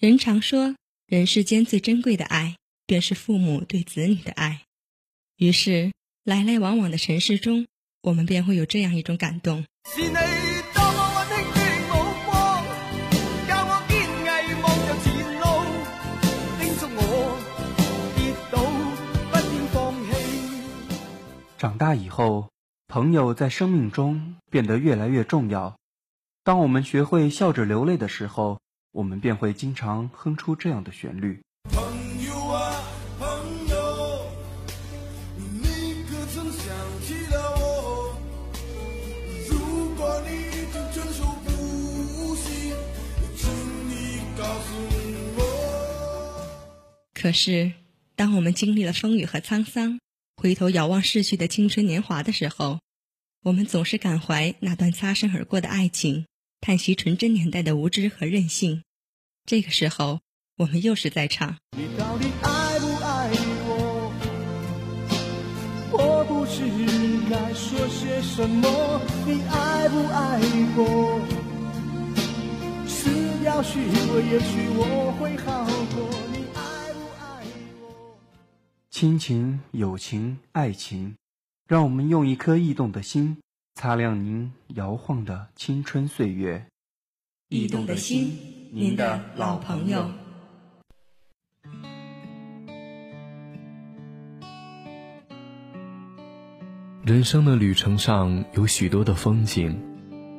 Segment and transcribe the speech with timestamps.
[0.00, 0.76] 人常说，
[1.06, 2.56] 人世间最珍贵的爱，
[2.86, 4.62] 便是父母对子女的爱。
[5.36, 5.92] 于是，
[6.24, 7.66] 来来往往的尘世中，
[8.00, 9.66] 我们便会有这样一种感动。
[21.58, 22.48] 长大以后，
[22.88, 25.76] 朋友在生命中变得越来越重要。
[26.42, 28.58] 当我们学会笑着流泪的时候，
[28.92, 31.40] 我们便会经常哼出这样的旋律。
[31.70, 31.80] 朋
[32.24, 32.82] 友啊，
[33.20, 33.28] 朋
[33.68, 34.26] 友，
[35.36, 38.16] 你可曾想起了我？
[39.48, 42.74] 如果你承受不起，
[43.36, 43.48] 请
[43.88, 44.74] 你告诉
[45.36, 45.40] 我。
[47.14, 47.72] 可是，
[48.16, 50.00] 当我们经历了风雨和沧桑，
[50.36, 52.80] 回头遥望逝去的青春年华的时候，
[53.44, 56.26] 我们总是感怀那段擦身而过的爱情。
[56.62, 58.82] 叹息纯真年代的无知和任性，
[59.46, 60.20] 这个时候
[60.58, 61.56] 我们又是在唱。
[61.74, 63.30] 你到底爱不爱
[63.64, 64.12] 我？
[65.90, 66.60] 我不知
[67.30, 69.00] 该说些什么。
[69.26, 70.38] 你爱不爱
[70.76, 71.18] 我？
[72.86, 73.08] 撕
[73.42, 76.10] 掉虚伪，也许我会好过。
[76.30, 77.24] 你爱不爱
[77.80, 77.82] 我？
[78.90, 81.16] 亲情、友情、爱情，
[81.66, 83.38] 让我们用一颗异动的心。
[83.82, 86.66] 擦亮您摇晃的青春岁月，
[87.48, 88.36] 驿动的心，
[88.72, 90.04] 您的老朋友。
[97.06, 99.82] 人生的旅程上有许多的风景，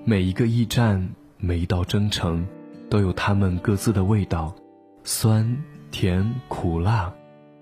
[0.06, 2.46] 每一个驿站，每一道征程，
[2.92, 4.56] 都有他们各自的味道，
[5.04, 5.58] 酸
[5.90, 7.12] 甜苦辣，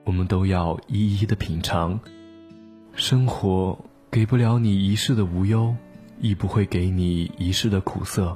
[0.03, 1.97] 我们都要一一的品尝。
[2.95, 3.79] 生活。
[4.11, 5.75] 给不了你一世的无忧，
[6.19, 8.35] 亦不会给你一世的苦涩。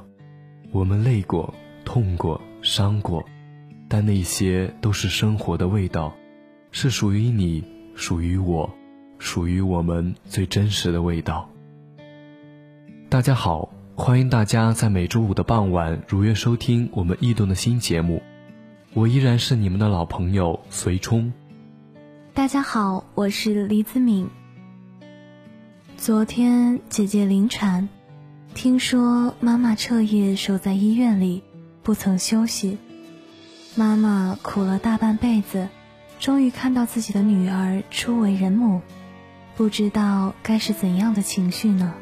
[0.70, 1.52] 我们累过、
[1.84, 3.24] 痛过、伤过，
[3.88, 6.14] 但那些都是生活的味道，
[6.70, 7.64] 是属于你、
[7.96, 8.72] 属于我、
[9.18, 11.50] 属于我们最真实的味道。
[13.08, 18.22] 大家好，欢迎大家在每周五的傍晚如约收听我们异动的新节目。
[18.92, 21.32] 我依然是你们的老朋友随冲。
[22.32, 24.28] 大家好，我是李子敏。
[26.04, 27.88] 昨天姐姐临产，
[28.54, 31.42] 听说妈妈彻夜守在医院里，
[31.82, 32.76] 不曾休息。
[33.74, 35.70] 妈妈苦了大半辈子，
[36.20, 38.82] 终于看到自己的女儿初为人母，
[39.56, 41.94] 不知道该是怎样的情绪呢？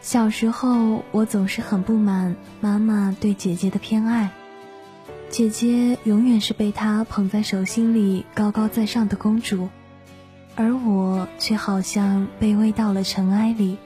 [0.00, 4.30] 小时候我总是很不满妈妈对姐姐的偏爱，
[5.28, 9.68] 姐姐永远是被她捧在手心里高高在上的公主。
[10.56, 13.76] 而我却好像卑微到了尘埃里，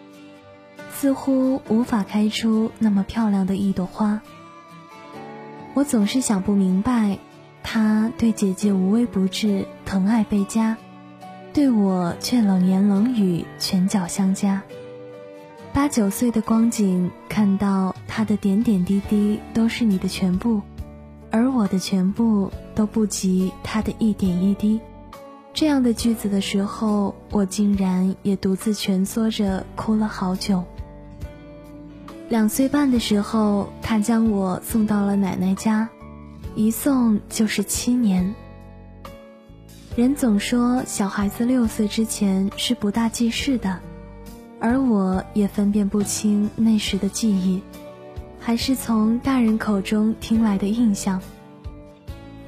[0.91, 4.21] 似乎无法开出那么漂亮的一朵花。
[5.75, 7.19] 我总是想不明白，
[7.63, 10.77] 他对姐姐无微不至，疼爱倍加，
[11.53, 14.63] 对我却冷言冷语，拳脚相加。
[15.73, 20.61] 八九岁的光景，看到他的点点滴滴都是你的全部，
[21.31, 24.81] 而我的全部都不及他的一点一滴。
[25.59, 30.63] 这样的句子的时候，我竟然也独自蜷缩着哭了好久。
[32.29, 35.89] 两岁半的时候，他将我送到了奶奶家，
[36.55, 38.37] 一送就是七年。
[39.97, 43.81] 人总说小孩子六岁之前是不大记事的，
[44.61, 47.61] 而我也分辨不清那时的记忆，
[48.39, 51.21] 还是从大人口中听来的印象。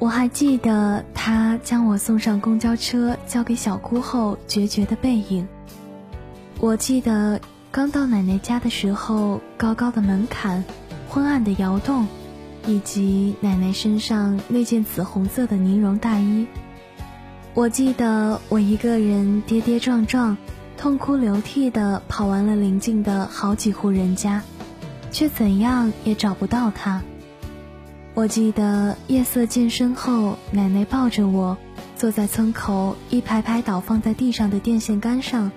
[0.00, 5.47] 我还记得他将我送上公交车，交给小姑后决绝的背影。
[6.59, 7.38] 我记得
[7.71, 10.65] 刚到奶奶家的时候，高高的门槛，
[11.06, 12.09] 昏暗的窑洞，
[12.66, 16.47] 以及奶奶身上那件紫红色的呢绒大衣。
[17.53, 20.34] 我记得我一个人跌跌撞撞，
[20.78, 24.41] 痛哭流涕的跑完了邻近的好几户人家，
[25.12, 27.03] 却怎样也找不到他。
[28.20, 31.56] 我记得夜色渐深后，奶奶抱着我，
[31.97, 35.50] 坐在村口一排排倒放在地上的电线杆上，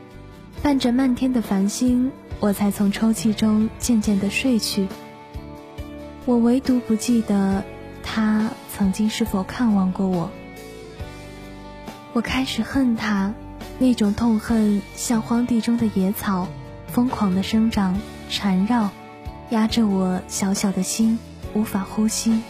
[0.61, 2.09] 伴着漫天的繁星，
[2.39, 4.87] 我才从抽泣中渐渐的睡去。
[6.23, 7.65] 我唯独不记得，
[8.01, 10.31] 他曾经是否看望过我。
[12.13, 13.33] 我开始恨他，
[13.77, 16.47] 那种痛恨像荒地中的野草，
[16.87, 17.99] 疯狂的生长，
[18.29, 18.89] 缠绕，
[19.49, 21.19] 压着我小小的心。
[21.55, 22.41] 无法呼吸。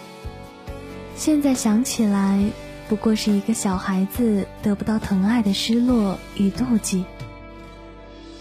[1.16, 2.44] 现在想起来，
[2.90, 7.06] 不过是一个小孩子得不到疼爱的失落与妒忌。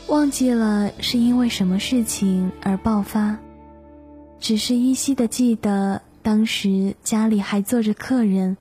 [0.09, 3.39] 忘记了是因为什么事情而爆发，
[4.41, 8.57] 只是依稀的记得当时家里还坐着客人，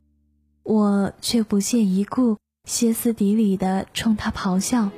[0.64, 4.92] 我却不屑一顾，歇斯底里的冲他咆哮，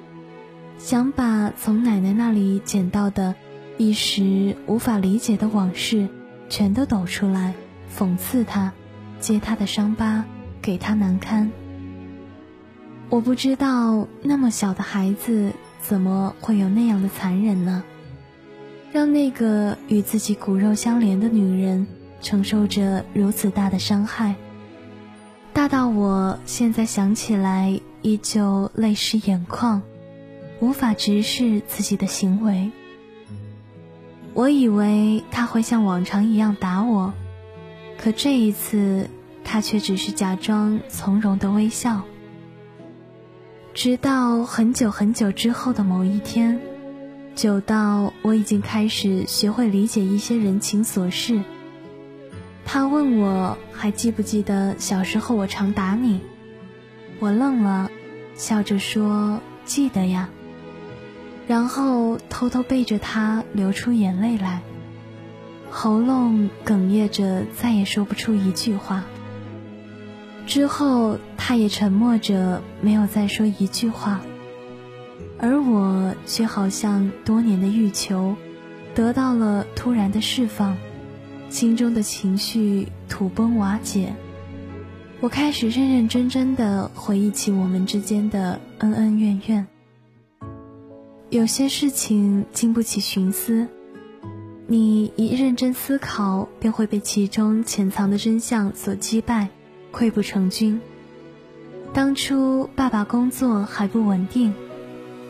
[0.77, 3.36] 想把从奶奶那里捡到的
[3.77, 6.07] 一时无法理解的往事
[6.50, 7.56] 全都抖出来，
[7.98, 8.74] 讽刺他，
[9.23, 10.25] 揭他的伤疤，
[10.61, 11.49] 给他难堪。
[13.07, 17.81] 我不知道那么小的孩子怎么会有那样的残忍呢？
[18.91, 21.87] 让那个与自己骨肉相连的女人。
[22.21, 24.35] 承受着如此大的伤害，
[25.51, 29.81] 大到我现在想起来依旧泪湿眼眶，
[30.61, 32.71] 无法直视自己的行为。
[34.33, 37.13] 我以为他会像往常一样打我，
[37.97, 39.09] 可这一次
[39.43, 42.03] 他却只是假装从容的微笑。
[43.73, 46.59] 直到很久很久之后的某一天，
[47.33, 51.41] 久到我已经开始学会理解一些人情琐事。
[52.65, 56.21] 他问我还记不记得小时候我常打你，
[57.19, 57.89] 我愣了，
[58.35, 60.29] 笑着说记得呀，
[61.47, 64.61] 然后偷偷背着他流出眼泪来，
[65.75, 69.03] 喉咙哽咽着再也说不出一句话。
[70.45, 74.21] 之后他也沉默着没有再说一句话，
[75.39, 78.35] 而我却好像多年的欲求，
[78.93, 80.77] 得到了突然的释放。
[81.49, 84.13] 心中的情绪土崩瓦解，
[85.21, 89.67] 我开始认认真真的回忆起我们之间的恩恩怨怨。
[91.31, 93.67] 有些事情经不起寻思，
[94.73, 99.49] 你一认真思考，便会被其中潜藏的真相所击败，
[99.91, 100.81] 溃不成军。
[101.93, 104.51] 当初爸爸工作还不稳定，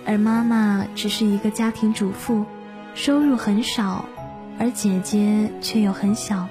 [0.06, 2.46] 而妈妈只是一个家庭主妇，
[2.96, 4.06] 收入很少。
[4.60, 6.48] 而姐姐却又很小。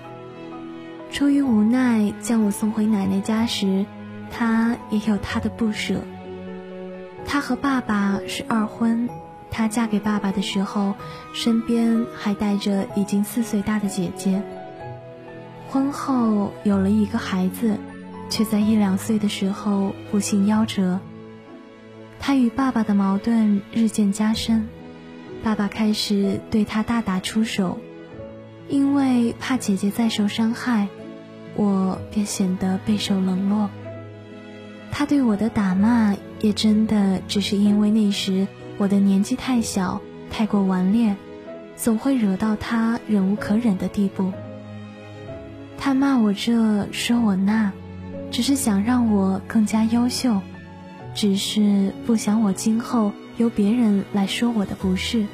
[1.10, 3.86] 出于无奈，将我送回奶奶家时，
[4.30, 6.02] 她也有她的不舍。
[7.24, 9.08] 她和爸爸是二婚，
[9.52, 10.94] 她嫁给爸爸的时候，
[11.34, 14.42] 身边还带着已经四岁大的姐姐。
[15.68, 17.78] 婚后有了一个孩子，
[18.28, 20.98] 却在一两岁的时候不幸夭折。
[22.18, 24.68] 她与爸爸的矛盾日渐加深，
[25.44, 27.78] 爸爸开始对她大打出手。
[28.68, 30.88] 因为怕姐姐再受伤害，
[31.56, 33.68] 我便显得备受冷落。
[34.90, 38.46] 他对我的打骂也真的只是因为那时
[38.82, 41.14] 我的年纪太小，太过顽劣，
[41.76, 44.32] 总会惹到他忍无可忍的地步。
[45.78, 47.70] 他骂我这，说我那，
[48.32, 50.40] 只是想让我更加优秀，
[51.14, 55.26] 只是不想我今后由别人来说我的不是。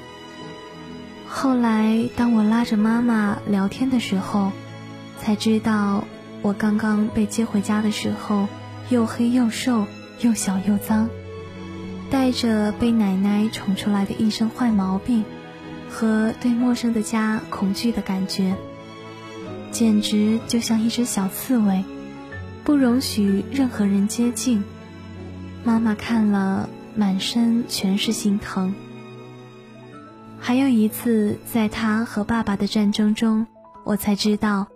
[1.27, 4.53] 后来，当我拉着妈妈聊天的时候，
[5.19, 6.05] 才知道
[6.43, 8.47] 我刚刚被接回家的时候，
[8.91, 9.87] 又黑又瘦，
[10.21, 11.09] 又小又脏，
[12.11, 15.25] 带着被奶奶宠出来的一身坏毛病，
[15.91, 18.55] 和对陌生的家恐惧的感觉，
[19.71, 21.85] 简直就像一只小刺猬，
[22.65, 24.65] 不容许任何人接近。
[25.65, 28.75] 妈妈看了，满身全是心疼。
[30.39, 33.47] 还有一次，在他和爸爸的战争中，
[33.85, 34.69] 我才知道，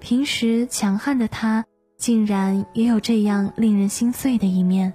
[0.00, 1.64] 平时强悍的他，
[1.98, 4.94] 竟然也有这样令人心碎的一面。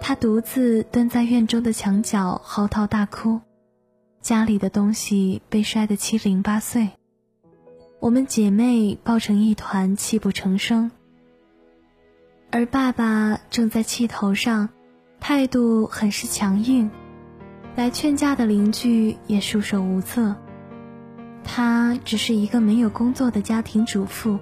[0.00, 3.40] 他独自蹲在院中的墙角嚎啕大哭，
[4.20, 6.88] 家里的东西被摔得七零八碎，
[8.00, 10.90] 我们姐妹抱成一团，泣不成声。
[12.50, 14.70] 而爸爸正在气头上，
[15.20, 16.90] 态度很是强硬。
[17.76, 20.34] 来劝架的邻居也束手无策。
[21.44, 24.38] 她只是一个没有工作的家庭主妇，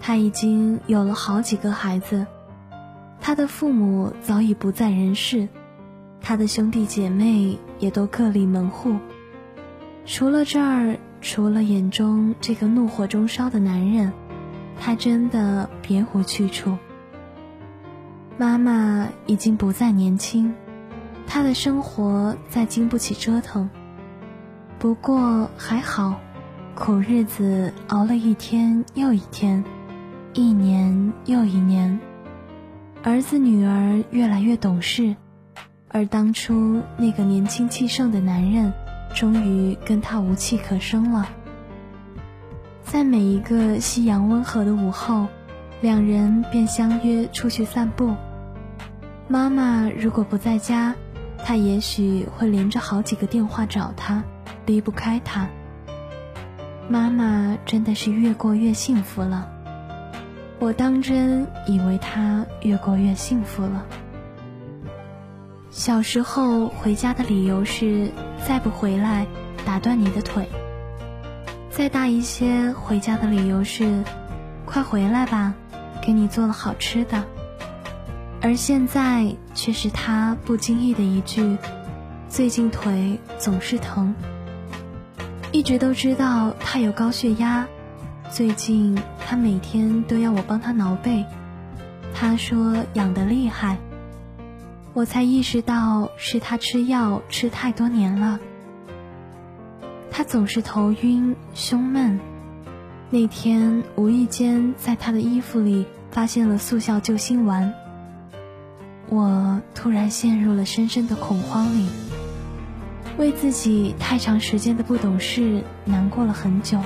[0.00, 2.24] 她已经有了好几个孩子，
[3.24, 5.48] 他的父母早已不在人世，
[6.20, 8.96] 他的兄弟姐妹也都各立门户。
[10.04, 14.12] 除了这儿，除了眼中这个怒火中烧的男人，
[14.76, 16.76] 他真的别无去处。
[18.36, 20.52] 妈妈已经不再年轻。
[21.24, 23.70] 他的生活再经不起折腾，
[24.80, 26.16] 不过还好，
[26.74, 29.62] 苦日子熬了一天又一天，
[30.34, 32.00] 一年又一年，
[33.04, 35.16] 儿子女儿越来越懂事，
[35.88, 38.72] 而当初那个年轻气盛的男人，
[39.12, 41.28] 终于跟他无气可生了。
[42.84, 45.26] 在每一个夕阳温和的午后，
[45.80, 48.14] 两人便相约出去散步。
[49.26, 50.94] 妈妈如果不在家，
[51.44, 54.22] 他也许会连着好几个电话找他，
[54.64, 55.48] 离不开他。
[56.88, 59.51] 妈妈真的是越过越幸福了。
[60.62, 63.84] 我当真以为他越过越幸福了。
[65.72, 68.12] 小时候回家的理由是
[68.46, 69.26] 再不回来
[69.66, 70.48] 打断你的腿。
[71.68, 74.04] 再大一些，回家的理由是
[74.64, 75.52] 快回来吧，
[76.00, 77.24] 给你做了好吃的。
[78.40, 81.58] 而现在却是他不经意的一句
[82.30, 84.14] ：“最近腿总是疼。”
[85.50, 87.66] 一直都知道他有高血压，
[88.32, 91.26] 最近他每天都要我帮他挠背，
[92.14, 93.76] 他说痒得厉害。
[94.94, 98.40] 我才意识到是他吃药吃太多年了。
[100.10, 102.18] 他总是头晕、胸闷。
[103.10, 107.74] 那天无意间在他的衣服里发现了速效救心丸，
[109.10, 111.86] 我突然陷入了深深的恐慌里，
[113.18, 116.78] 为自己太长时间的不懂事难过了很久。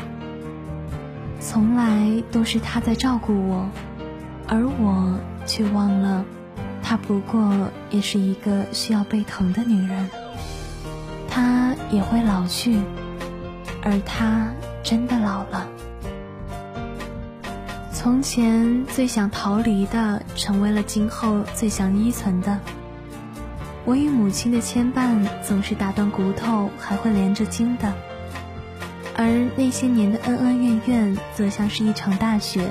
[1.48, 3.70] 从来都是他在照顾我，
[4.48, 6.24] 而我却忘了。
[6.82, 10.10] 她不过也是一个需要被疼的女人，
[11.28, 12.80] 她也会老去，
[13.84, 14.48] 而他
[14.82, 15.68] 真的老了。
[17.92, 22.58] 从前最想逃离的，成为了今后最想依存的。
[23.84, 27.92] 我与母亲的牵绊总是打断骨头还会连着筋的，
[29.16, 32.70] 而那些年的恩恩怨怨，则像是一场大雪，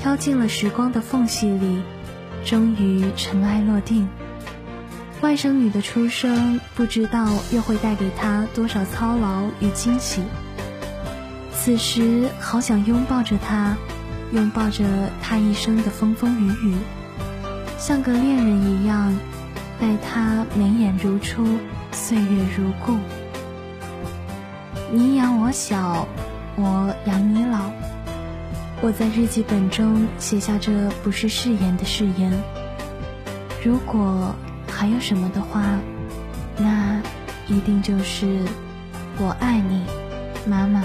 [0.00, 1.82] 飘进了时光的缝隙里。
[2.44, 4.08] 终于尘埃落定。
[5.20, 10.22] 外甥女的出生，不知道又会带给她多少操劳与惊喜。
[11.52, 13.76] 此时，好想拥抱着她，
[14.32, 14.84] 拥抱着
[15.22, 16.74] 她一生的风风雨雨，
[17.78, 19.16] 像个恋人一样，
[19.80, 21.46] 待她眉眼如初，
[21.92, 22.98] 岁月如故。
[24.94, 26.06] 你养我小，
[26.54, 27.70] 我养你老。
[28.82, 30.70] 我在日记本中写下这
[31.02, 32.30] 不是誓言的誓言。
[33.64, 34.34] 如果
[34.68, 35.62] 还有什么的话，
[36.58, 37.00] 那
[37.48, 38.44] 一定就是
[39.16, 39.82] 我爱你，
[40.46, 40.84] 妈妈。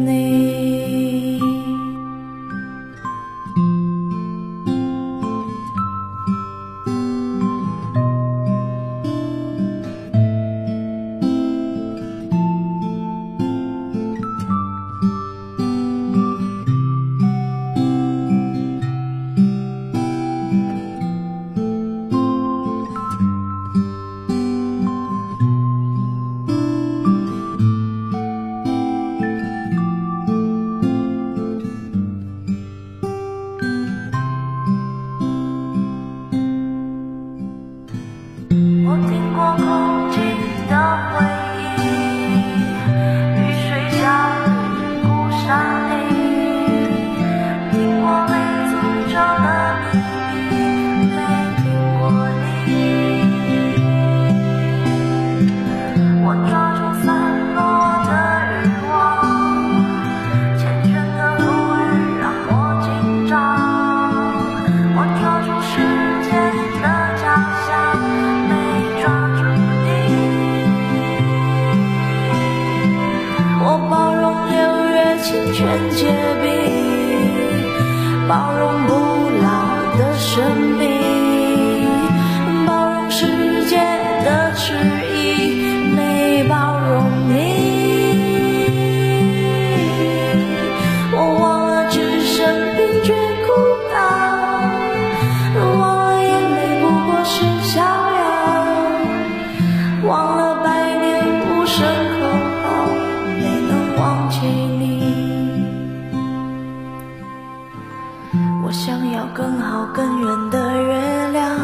[56.31, 57.11] 我抓住散
[57.55, 57.59] 落
[58.07, 58.09] 的
[58.55, 58.95] 欲望
[60.55, 61.43] 缱绻的馥
[61.75, 62.87] 郁让我紧
[63.27, 63.29] 张
[64.95, 65.73] 我抓住时
[66.23, 66.31] 间
[66.79, 66.87] 的
[67.19, 67.27] 假
[67.67, 67.69] 象
[68.47, 68.49] 没
[69.01, 69.03] 抓
[69.35, 69.39] 住
[69.83, 69.85] 你
[73.65, 74.55] 我包容六
[74.87, 75.59] 月清泉
[75.89, 75.99] 结
[76.41, 76.47] 冰
[78.29, 78.89] 包容不
[79.43, 79.51] 老
[79.97, 80.70] 的生
[109.51, 111.59] 想要更好更圆的月亮，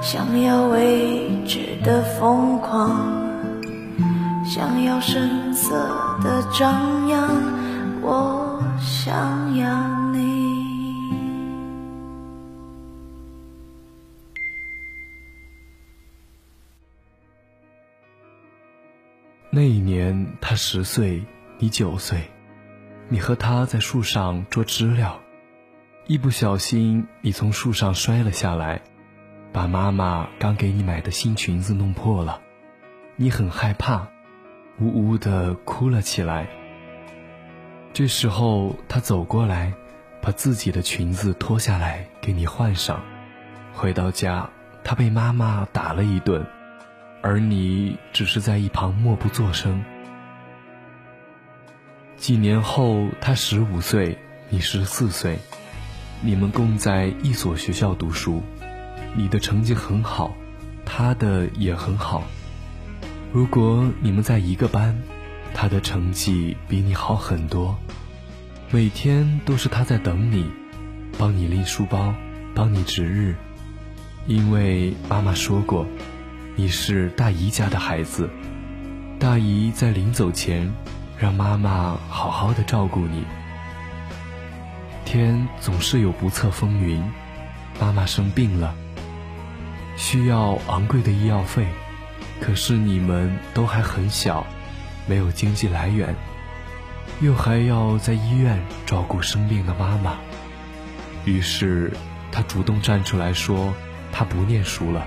[0.00, 3.00] 想要未知的疯狂，
[4.44, 5.74] 想要声色
[6.22, 7.28] 的张扬，
[8.00, 10.46] 我想要你。
[19.50, 21.24] 那一年他十岁，
[21.58, 22.30] 你九岁，
[23.08, 25.18] 你和他在树上捉知了，
[26.08, 28.80] 一不小心你从树上摔了下来，
[29.52, 32.40] 把妈妈刚给你买的新裙子弄破了，
[33.16, 34.06] 你很害怕，
[34.78, 36.46] 呜呜的哭了起来。
[37.92, 39.72] 这时候他走过来，
[40.22, 43.02] 把自己的裙子脱下来给你换上，
[43.72, 44.48] 回到家，
[44.84, 46.46] 他被妈妈打了一顿。
[47.20, 49.84] 而你只是在一旁默不作声。
[52.16, 54.16] 几年后，他十五岁，
[54.50, 55.40] 你十四岁，
[56.22, 58.42] 你们共在一所学校读书，
[59.14, 60.34] 你的成绩很好，
[60.84, 62.24] 他的也很好。
[63.32, 64.98] 如果你们在一个班，
[65.54, 67.76] 他的成绩比你好很多，
[68.70, 70.46] 每天都是他在等你，
[71.18, 72.14] 帮你拎书包，
[72.54, 73.34] 帮你值日，
[74.26, 75.86] 因为妈妈说过。
[76.58, 78.30] 你是大姨家的孩子，
[79.18, 80.72] 大姨在临走前，
[81.18, 83.22] 让妈妈好好的照顾你。
[85.06, 87.00] 天总是有不测风云，
[87.80, 88.74] 妈妈生病了，
[89.96, 91.64] 需要昂贵的医药费，
[92.40, 94.44] 可是你们都还很小，
[95.06, 96.12] 没有经济来源，
[97.20, 100.16] 又还要在医院照顾生病的妈妈，
[101.24, 101.92] 于是
[102.32, 103.72] 他主动站出来说，
[104.12, 105.06] 他不念书了。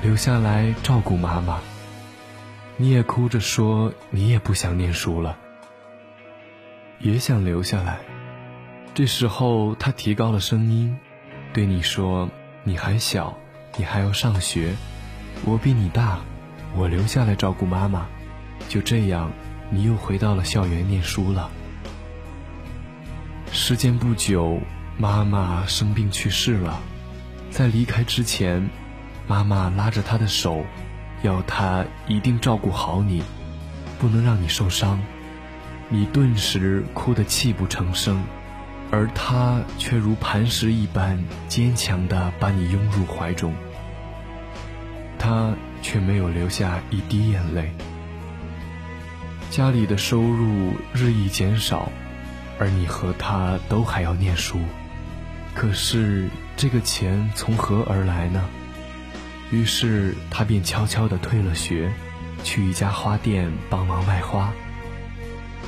[0.00, 1.58] 留下来照顾妈妈，
[2.76, 5.36] 你也哭着说你也不想念书了，
[7.00, 7.98] 也想留下来。
[8.94, 10.94] 这时候他提高了声音，
[11.54, 12.28] 对你说
[12.62, 13.38] ：“你还小，
[13.78, 14.74] 你还要上学，
[15.46, 16.20] 我比你大，
[16.76, 18.06] 我留下来照顾妈妈。”
[18.68, 19.32] 就这样，
[19.70, 21.50] 你又回到了校园念书了。
[23.50, 24.60] 时间不久，
[24.98, 26.78] 妈妈生病去世了，
[27.50, 28.68] 在离开之前。
[29.26, 30.66] 妈妈拉着他的手，
[31.22, 33.22] 要他一定照顾好你，
[33.98, 35.00] 不能让你受伤。
[35.88, 38.22] 你顿时哭得泣不成声，
[38.92, 43.54] 而他却如磐石一般坚强地把你拥入怀中。
[45.18, 47.72] 他却没有流下一滴眼泪。
[49.50, 51.90] 家里的收入日益减少，
[52.58, 54.58] 而你和他都还要念书，
[55.54, 58.44] 可是这个钱从何而来呢？
[59.50, 61.90] 于是他便悄悄地退了学，
[62.44, 64.52] 去一家花店帮忙卖花。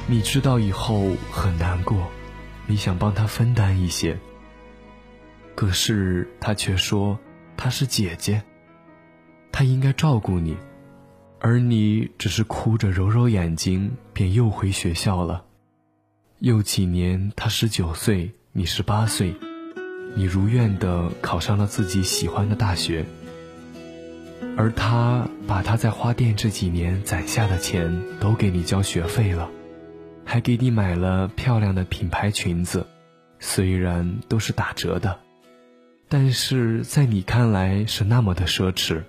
[0.07, 2.11] 你知道以后很难过，
[2.67, 4.19] 你想帮他分担一些。
[5.55, 7.19] 可是他却说
[7.57, 8.43] 她是姐姐，
[9.53, 10.57] 她应该照顾你，
[11.39, 15.45] 而你只是哭着揉揉眼睛，便又回学校了。
[16.41, 19.35] 又几年，他十九岁，你十八岁，
[20.17, 23.07] 你如愿的考上了自己喜欢的大学。
[24.57, 29.49] 而他把他在花店这几年攒下的钱都给你交学费了，
[30.25, 32.87] 还给你买了漂亮的品牌裙子，
[33.39, 35.21] 虽然都是打折的，
[36.09, 39.03] 但是在你看来是那么的奢侈，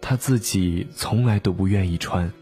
[0.00, 2.32] 他自己从来都不愿意穿，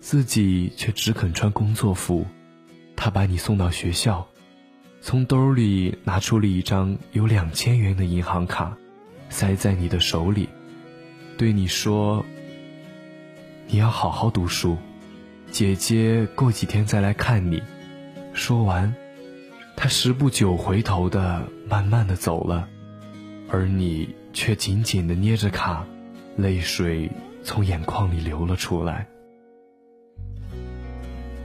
[0.00, 2.26] 自己却只肯穿工作服。
[2.94, 4.28] 他把你送到学校，
[5.00, 8.76] 从兜里拿出了一张有两千元的银行卡，
[9.28, 10.48] 塞在你的手里。
[11.36, 12.24] 对你说
[13.66, 14.76] ：“你要好好读书，
[15.52, 17.62] 姐姐过几天再来看你。”
[18.32, 18.92] 说完，
[19.76, 22.66] 他十步九回头的慢慢的走了，
[23.50, 25.84] 而你却紧紧的捏着卡，
[26.36, 27.10] 泪水
[27.44, 29.06] 从眼眶里流了出来。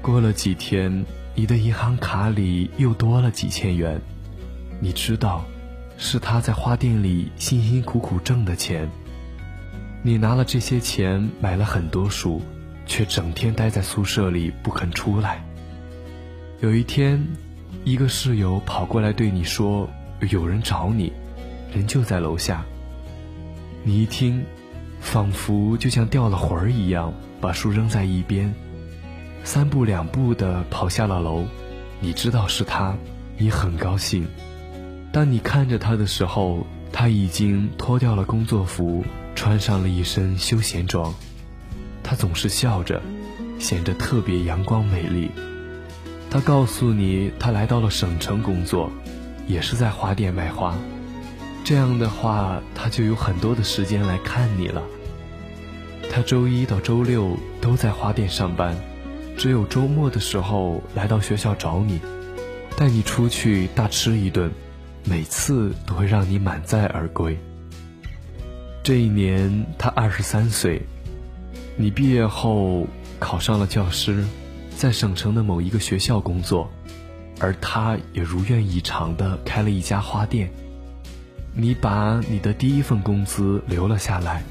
[0.01, 3.99] 过了几天，你的银行卡里又多了几千元，
[4.79, 5.43] 你知道，
[5.97, 8.89] 是他在花店里辛辛苦苦挣的钱。
[10.01, 12.41] 你拿了这些钱买了很多书，
[12.87, 15.43] 却整天待在宿舍里不肯出来。
[16.61, 17.23] 有一天，
[17.83, 19.87] 一个室友跑过来对你说
[20.31, 21.13] ：“有人找你，
[21.71, 22.65] 人就在楼下。”
[23.83, 24.43] 你一听，
[24.99, 28.53] 仿佛就像掉了魂儿一样，把书扔在一边，
[29.43, 31.45] 三步两步的跑下了楼。
[31.99, 32.97] 你知道是他，
[33.37, 34.27] 你很高兴。
[35.11, 39.03] 当你看着他的时候，他已经脱掉了工作服，
[39.35, 41.13] 穿上了一身休闲装。
[42.09, 43.01] 他总是笑着，
[43.59, 45.29] 显得特别阳光美丽。
[46.29, 48.89] 他告诉你，他来到了省城工作，
[49.45, 50.73] 也是在花店卖花。
[51.65, 54.81] 这样的话，他就有很多的时间来看你了。
[56.09, 58.73] 他周一到周六都在花店上班，
[59.35, 61.99] 只有周末的时候来到学校找你，
[62.77, 64.49] 带你出去大吃一顿，
[65.03, 67.37] 每次都会让你满载而归。
[68.81, 70.81] 这一年他二十三岁，
[71.79, 72.87] 你毕业后
[73.19, 74.25] 考上了教师，
[74.75, 76.71] 在省城的某一个学校工作，
[77.39, 80.51] 而他也如愿以偿的开了一家花店。
[81.53, 84.41] 你把你的第一份工资留了下来，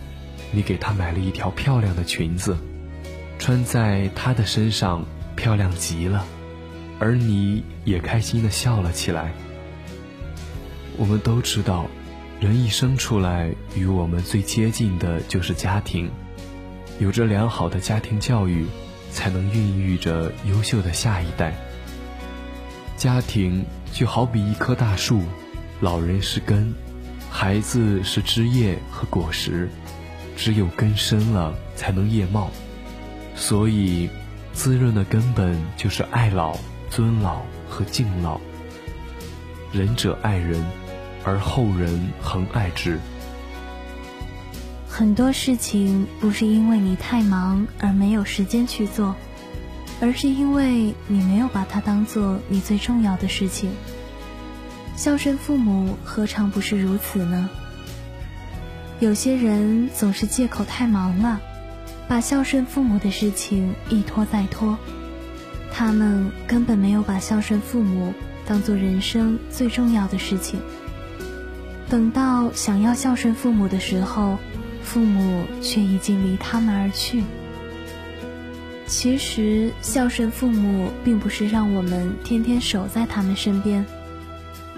[0.53, 2.57] 你给她买了一条漂亮的裙子，
[3.41, 6.25] 穿在她的身上漂亮极了，
[7.01, 9.33] 而你也开心的笑了起来。
[10.97, 11.87] 我们都知道，
[12.39, 16.09] 人一生出来与我们最接近的就是家庭，
[16.99, 18.67] 有着良好的家庭教育，
[19.11, 21.55] 才能孕育着优秀的下一代。
[22.97, 25.23] 家庭就好比一棵大树，
[25.81, 26.73] 老人是根。
[27.31, 29.69] 孩子是枝叶和果实，
[30.37, 32.51] 只有根深了，才能叶茂。
[33.35, 34.09] 所以，
[34.55, 36.57] 滋润的根本就是爱老、
[36.89, 38.41] 尊老和敬老。
[39.71, 40.65] 仁者爱人，
[41.25, 42.99] 而后人恒爱之。
[44.99, 49.15] 很多事情不是因为你太忙而没有时间去做，
[50.01, 53.71] 而是因为你没有把它当做你最重要的事情。
[54.97, 57.51] 孝顺父母何尝不是如此呢？
[58.99, 61.43] 有些人总是借口太忙了，
[62.09, 64.79] 把孝顺父母的事情一拖再拖。
[65.71, 68.15] 他们根本没有把孝顺父母
[68.47, 70.59] 当做人生最重要的事情。
[71.91, 74.39] 等到想要孝顺父母的时候，
[74.87, 77.25] 父母却已经离他们而去。
[78.87, 83.85] 其实，孝顺父母并不是让我们天天守在他们身边。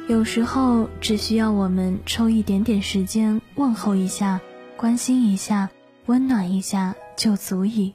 [0.08, 4.40] 有时候只需要我们抽一点点时间问候一下、
[4.78, 5.68] 关心一下、
[6.06, 7.92] 温暖一下就足以。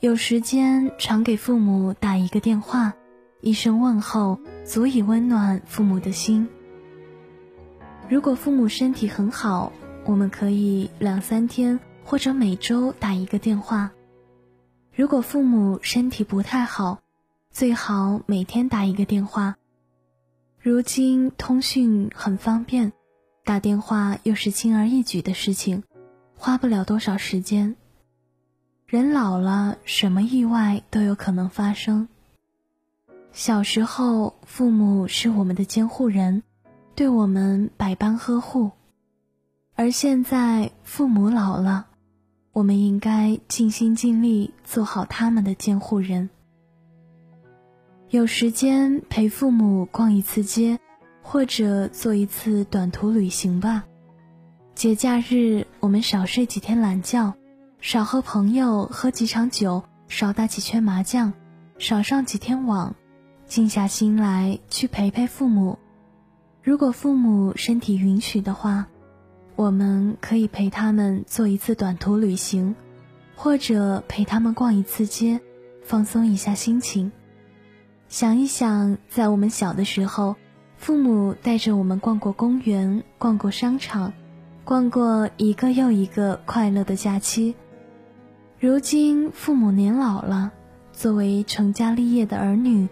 [0.00, 2.92] 有时间常给父母打一个电话，
[3.40, 6.48] 一声问候足以温暖父母的心。
[8.08, 9.72] 如果父母身体很好，
[10.06, 13.90] 我们可以两三天或者每周打一个电话；
[14.94, 17.00] 如果父母身体不太好，
[17.50, 19.56] 最好每天打一个电话。
[20.60, 22.92] 如今通讯很方便，
[23.44, 25.82] 打电话又是轻而易举的事情，
[26.36, 27.76] 花不了多少时间。
[28.86, 32.08] 人老了，什么意外都有可能发生。
[33.32, 36.42] 小时候，父母是我们的监护人，
[36.94, 38.70] 对我们百般呵护；
[39.76, 41.86] 而现在，父母老了，
[42.52, 46.30] 我们应该尽心尽力做好他们的监护人。
[48.10, 50.78] 有时间陪父母逛一次街，
[51.22, 53.84] 或者做一次短途旅行吧。
[54.76, 57.34] 节假日我们少睡几天懒觉，
[57.80, 61.32] 少和朋友喝几场酒，少打几圈麻将，
[61.78, 62.94] 少上几天网，
[63.46, 65.80] 静下心来去陪陪父母。
[66.62, 68.86] 如果父母身体允许的话，
[69.56, 72.74] 我们可以陪他们做一次短途旅行，
[73.36, 75.40] 或者陪他们逛一次街，
[75.84, 77.12] 放松一下心情。
[78.08, 80.34] 想一想，在我们小的时候，
[80.76, 84.12] 父母带着我们逛过公园，逛过商场，
[84.64, 87.54] 逛过一个又一个快乐的假期。
[88.58, 90.52] 如今父母年老了，
[90.92, 92.88] 作为成家立业的儿女，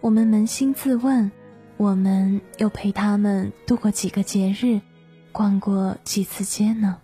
[0.00, 1.30] 我们扪心自问：
[1.76, 4.80] 我们又陪他们度过几个节日，
[5.36, 6.96] 逛过几次街呢？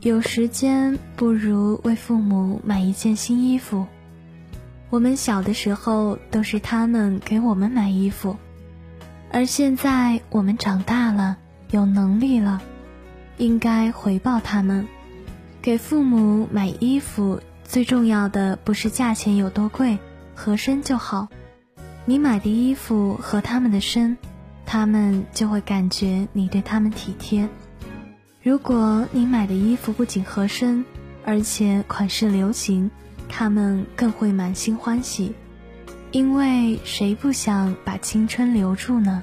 [0.00, 3.86] 有时间，不如为父母买一件新衣服。
[4.90, 8.36] 我们小的时候都是他们给我们买衣服，
[9.30, 11.36] 而现在我们长大了，
[11.70, 12.60] 有能力了，
[13.36, 14.88] 应该回报他们。
[15.62, 19.96] 给父母买衣服，最重要的不是价钱有多贵，
[20.34, 21.28] 合身就好。
[22.04, 24.18] 你买的衣服合他们的身，
[24.66, 27.48] 他们就会感觉你对他们体贴。
[28.42, 30.84] 如果你买的衣服不仅合身，
[31.24, 32.90] 而且款式流行，
[33.28, 35.34] 他们更会满心欢喜，
[36.10, 39.22] 因为谁不想把青春留住呢？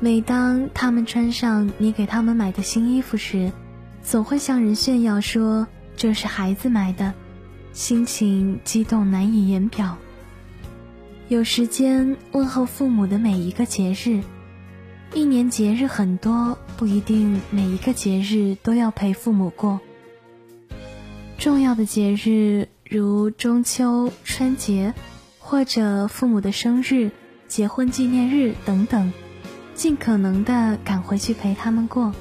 [0.00, 3.50] 每当他们穿上你给他们买的新衣服时，
[4.02, 7.12] 总会向人炫耀说这是孩子买的，
[7.72, 9.98] 心情激动难以言表。
[11.28, 14.22] 有时间问候父母的每一个节日，
[15.12, 19.78] 一年节日很多，不一定每一个节日都要陪父母过。
[21.36, 24.94] 重要的节日如中秋、春节，
[25.38, 27.10] 或者父母的生日、
[27.46, 29.12] 结婚纪念日等等。
[29.74, 32.14] 尽可能的赶回去陪他们过，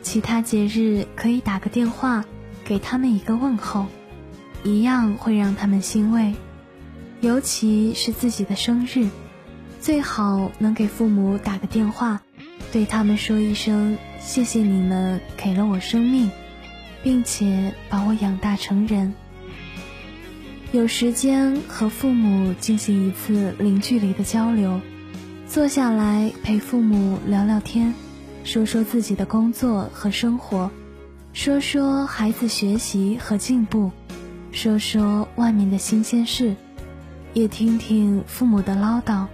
[0.00, 2.24] 其他节日可以打个电话
[2.64, 3.84] 给他们一个问候，
[4.64, 6.34] 一样会让他们欣慰。
[7.22, 9.08] 尤其是自己的生日，
[9.80, 12.20] 最好能给父母打个电话，
[12.72, 16.28] 对他们说一声谢谢你们给了我生命，
[17.00, 19.14] 并且把我养大成人。
[20.72, 24.80] 有时间和父母进行一次零距离的交流。
[25.46, 27.94] 坐下来陪父母聊聊天，
[28.42, 30.68] 说说自己的工作和生活，
[31.32, 33.92] 说说孩子学习和进步，
[34.50, 36.56] 说说外面的新鲜事，
[37.34, 39.26] 也听听父母的唠叨，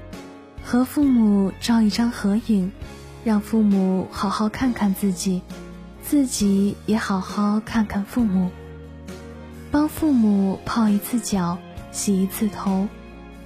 [0.63, 2.71] 和父母照一张合影，
[3.25, 5.43] 让父母好好看看自己，
[6.03, 8.51] 自己也好好看看父母，
[9.71, 11.59] 帮父母泡一次脚，
[11.91, 12.87] 洗一次头，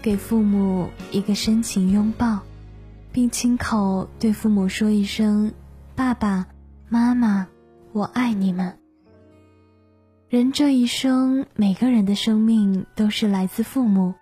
[0.03, 2.41] 给父母一个深情拥抱。
[3.11, 5.53] 并亲口对父母说一声
[5.95, 6.47] ：“爸爸
[6.88, 7.47] 妈妈，
[7.93, 8.79] 我爱你们。”
[10.31, 14.15] 人这一生，每个人的生命都是来自父母。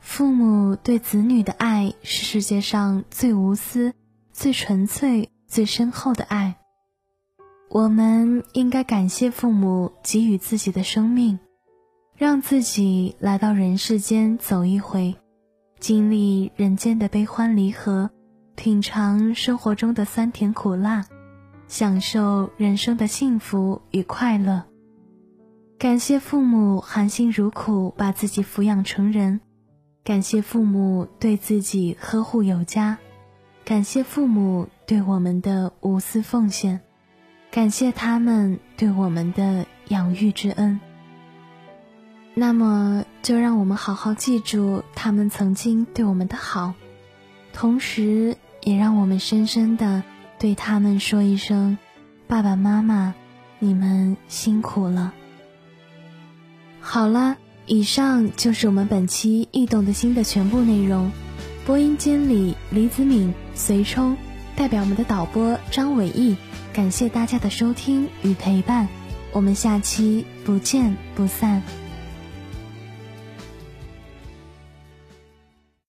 [0.00, 3.92] 父母对子女的爱是世界上最无私、
[4.32, 6.56] 最纯粹、最深厚的爱。
[7.68, 11.38] 我们应该感谢父母给予自己的生命，
[12.16, 15.14] 让自己来到人世间走一回。
[15.78, 18.10] 经历人间的悲欢离合，
[18.56, 21.06] 品尝生活中的酸甜苦辣，
[21.68, 24.64] 享受人生的幸福与快乐。
[25.78, 29.40] 感谢父母含辛茹苦把自己抚养成人，
[30.08, 32.96] 感谢父母对自己呵护有加，
[33.62, 36.80] 感谢父母对我们的无私奉献，
[37.50, 40.80] 感谢他们对我们的养育之恩。
[42.32, 46.72] 那么，就让我们好好记住他们曾经对我们的好，
[47.52, 50.02] 同时也让我们深深的
[50.38, 51.76] 对他们说一声
[52.26, 53.14] ：“爸爸妈妈，
[53.58, 55.12] 你们辛苦了。”
[56.80, 57.36] 好了，
[57.68, 61.12] 以上就是我们本期《易懂的心》的全部内容。
[61.66, 64.16] 播音监理，李子敏、随冲
[64.56, 66.34] 代表我们的导播张伟毅，
[66.72, 68.88] 感谢大家的收听与陪伴，
[69.32, 71.62] 我们下期不见不散。